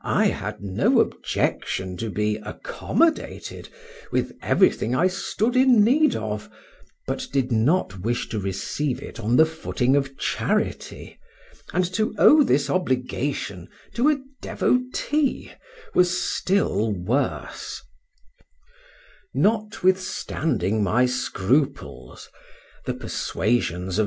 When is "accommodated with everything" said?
2.36-4.94